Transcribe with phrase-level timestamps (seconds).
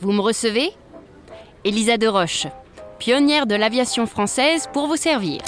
[0.00, 0.70] Vous me recevez?
[1.64, 2.46] Elisa de Roche,
[3.00, 5.40] pionnière de l'aviation française pour vous servir.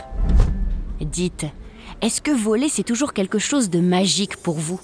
[1.00, 1.46] Dites,
[2.03, 4.80] est-ce que voler c'est toujours quelque chose de magique pour vous?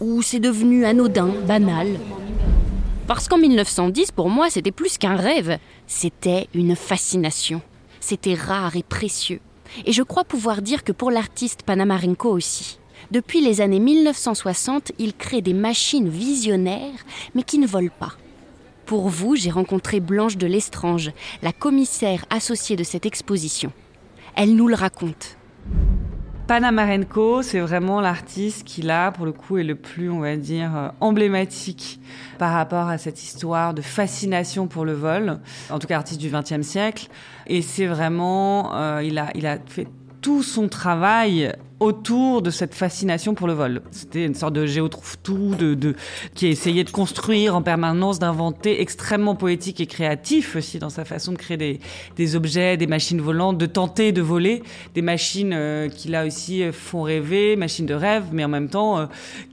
[0.00, 1.98] Ou c'est devenu anodin, banal?
[3.08, 5.58] Parce qu'en 1910, pour moi, c'était plus qu'un rêve,
[5.88, 7.60] c'était une fascination.
[7.98, 9.40] C'était rare et précieux.
[9.84, 12.78] Et je crois pouvoir dire que pour l'artiste Panamarenko aussi.
[13.10, 17.04] Depuis les années 1960, il crée des machines visionnaires,
[17.34, 18.12] mais qui ne volent pas.
[18.88, 21.10] Pour vous, j'ai rencontré Blanche de Lestrange,
[21.42, 23.70] la commissaire associée de cette exposition.
[24.34, 25.36] Elle nous le raconte.
[26.46, 30.74] Panamarenko, c'est vraiment l'artiste qui là, pour le coup, est le plus, on va dire,
[30.74, 32.00] euh, emblématique
[32.38, 35.38] par rapport à cette histoire de fascination pour le vol.
[35.68, 37.08] En tout cas, artiste du XXe siècle.
[37.46, 39.86] Et c'est vraiment, euh, il a, il a fait
[40.20, 43.82] tout son travail autour de cette fascination pour le vol.
[43.92, 45.94] C'était une sorte de géotrouve-tout de,
[46.34, 51.32] qui essayait de construire en permanence, d'inventer, extrêmement poétique et créatif aussi dans sa façon
[51.32, 51.78] de créer
[52.16, 54.62] des, objets, des machines volantes, de tenter de voler,
[54.94, 58.98] des machines euh, qui là aussi font rêver, machines de rêve, mais en même temps
[58.98, 59.06] euh,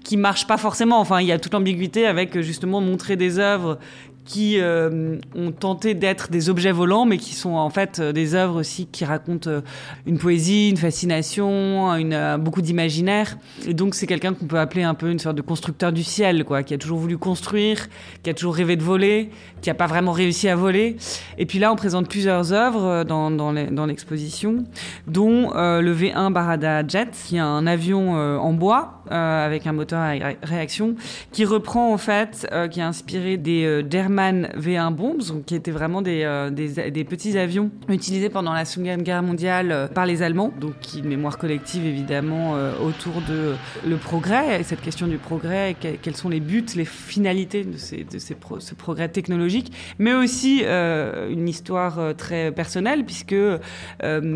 [0.03, 0.99] qui marchent pas forcément.
[0.99, 3.77] Enfin, il y a toute l'ambiguïté avec justement montrer des œuvres
[4.25, 8.33] qui euh, ont tenté d'être des objets volants, mais qui sont en fait euh, des
[8.33, 9.61] œuvres aussi qui racontent euh,
[10.07, 11.95] une poésie, une fascination,
[12.39, 13.37] beaucoup d'imaginaire.
[13.67, 16.43] Et donc c'est quelqu'un qu'on peut appeler un peu une sorte de constructeur du ciel,
[16.43, 17.87] quoi, qui a toujours voulu construire,
[18.23, 19.29] qui a toujours rêvé de voler,
[19.61, 20.97] qui n'a pas vraiment réussi à voler.
[21.37, 24.63] Et puis là, on présente plusieurs œuvres dans, l'exposition,
[25.07, 30.13] dont le V1 Barada Jet, qui est un avion en bois avec un moteur à
[30.43, 30.95] réaction,
[31.31, 33.83] qui reprend en fait, qui est inspiré des
[34.15, 39.03] German V1 Bombs, qui étaient vraiment des, euh, des, petits avions utilisés pendant la Seconde
[39.03, 40.53] Guerre mondiale euh, par les Allemands.
[40.59, 43.55] Donc, une mémoire collective évidemment euh, autour de
[43.85, 48.17] le progrès, cette question du progrès, quels sont les buts, les finalités de, ces, de
[48.17, 53.35] ces ce progrès technologique, mais aussi une histoire très personnelle, puisque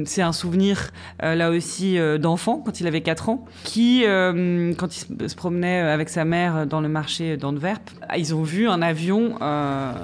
[0.05, 0.91] c'est un souvenir
[1.21, 6.25] là aussi d'enfant, quand il avait 4 ans, qui, quand il se promenait avec sa
[6.25, 9.37] mère dans le marché d'Antwerp, ils ont vu un avion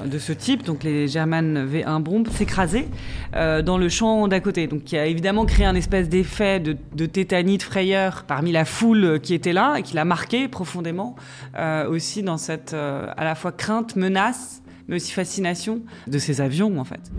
[0.06, 2.88] de ce type, donc les German V1 bombes, s'écraser
[3.36, 4.68] euh, dans le champ d'à côté.
[4.68, 8.66] Donc qui a évidemment créé un espèce d'effet de, de, tétanie, de frayeur parmi la
[8.66, 11.16] foule qui était là et qui l'a marqué profondément
[11.58, 16.80] euh, aussi dans cette à la fois crainte, menace, mais aussi fascination de ces avions
[16.80, 17.12] en fait.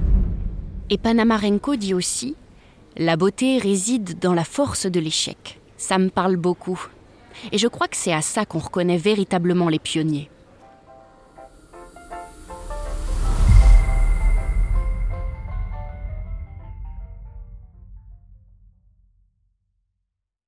[0.91, 2.37] Et Panamarenko dit aussi
[2.97, 5.61] La beauté réside dans la force de l'échec.
[5.77, 6.81] Ça me parle beaucoup.
[7.53, 10.31] Et je crois que c'est à ça qu'on reconnaît véritablement les pionniers.